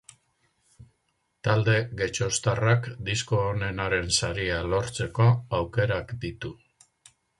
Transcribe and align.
Talde 1.47 1.75
getxoztarrak 1.99 2.89
disko 3.09 3.41
onenaren 3.51 4.09
saria 4.21 4.57
lortzeko 4.73 5.29
aukerak 5.59 6.15
ditu. 6.25 6.57